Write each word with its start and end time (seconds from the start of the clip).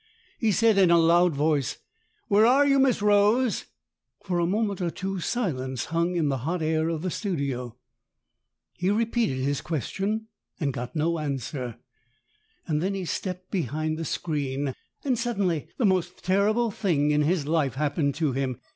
He 0.39 0.51
said 0.51 0.79
in 0.79 0.89
a 0.89 0.97
loud 0.97 1.35
voice, 1.35 1.77
"Where 2.27 2.43
are 2.43 2.65
you, 2.65 2.79
Miss 2.79 3.03
Rose?" 3.03 3.65
For 4.23 4.39
a 4.39 4.47
moment 4.47 4.81
or 4.81 4.89
two 4.89 5.19
silence 5.19 5.85
hung 5.93 6.15
in 6.15 6.27
the 6.27 6.39
hot 6.39 6.63
air 6.63 6.89
of 6.89 7.03
the 7.03 7.11
studio. 7.11 7.77
He 8.73 8.89
repeated 8.89 9.37
his 9.43 9.61
question 9.61 10.25
and 10.59 10.73
got 10.73 10.95
no 10.95 11.19
answer. 11.19 11.75
Then 12.67 12.95
he 12.95 13.05
stepped 13.05 13.51
behind 13.51 13.99
the 13.99 14.03
screen, 14.05 14.73
and 15.05 15.19
suddenly 15.19 15.67
the 15.77 15.85
most 15.85 16.23
terrible 16.25 16.71
thing 16.71 17.11
in 17.11 17.21
his 17.21 17.45
life 17.45 17.75
happened 17.75 18.15
to 18.15 18.31
him. 18.31 18.57